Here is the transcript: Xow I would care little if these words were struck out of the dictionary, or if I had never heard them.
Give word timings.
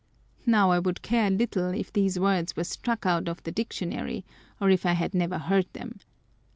Xow 0.47 0.69
I 0.69 0.79
would 0.79 1.03
care 1.03 1.29
little 1.29 1.75
if 1.75 1.93
these 1.93 2.17
words 2.17 2.55
were 2.55 2.63
struck 2.63 3.05
out 3.05 3.27
of 3.29 3.43
the 3.43 3.51
dictionary, 3.51 4.25
or 4.59 4.71
if 4.71 4.83
I 4.83 4.93
had 4.93 5.13
never 5.13 5.37
heard 5.37 5.71
them. 5.73 5.99